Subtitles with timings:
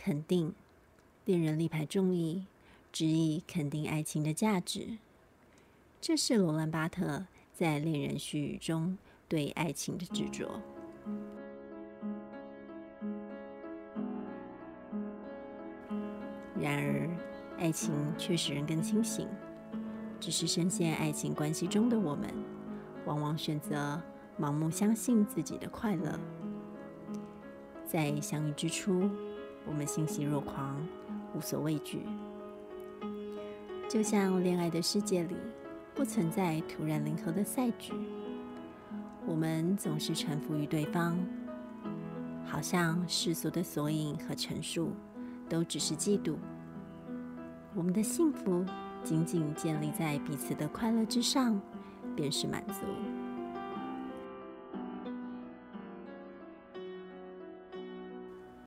[0.00, 0.54] 肯定，
[1.24, 2.46] 恋人力排众议，
[2.92, 4.96] 执意肯定爱情的价值。
[6.00, 8.96] 这是罗兰巴特在《恋人絮语》中
[9.28, 10.60] 对爱情的执着。
[16.60, 17.10] 然而，
[17.58, 19.28] 爱情却使人更清醒。
[20.20, 22.32] 只是深陷爱情关系中的我们，
[23.04, 24.00] 往往选择
[24.38, 26.18] 盲目相信自己的快乐。
[27.84, 29.10] 在相遇之初，
[29.66, 30.76] 我们欣喜若狂，
[31.34, 32.02] 无所畏惧，
[33.88, 35.36] 就像恋爱的世界里。
[35.94, 37.92] 不存在突然临和的赛局，
[39.26, 41.18] 我们总是臣服于对方，
[42.46, 44.92] 好像世俗的索引和陈述
[45.48, 46.36] 都只是嫉妒。
[47.74, 48.64] 我们的幸福
[49.02, 51.60] 仅仅建立在彼此的快乐之上，
[52.14, 52.84] 便是满足。